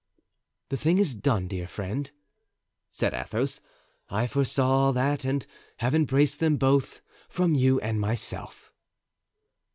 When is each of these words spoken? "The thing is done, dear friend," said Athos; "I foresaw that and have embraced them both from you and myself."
"The 0.69 0.77
thing 0.77 0.97
is 0.97 1.13
done, 1.13 1.47
dear 1.47 1.67
friend," 1.67 2.09
said 2.89 3.13
Athos; 3.13 3.61
"I 4.09 4.25
foresaw 4.25 4.91
that 4.93 5.23
and 5.25 5.45
have 5.77 5.93
embraced 5.93 6.39
them 6.39 6.57
both 6.57 7.01
from 7.29 7.53
you 7.53 7.79
and 7.81 8.01
myself." 8.01 8.71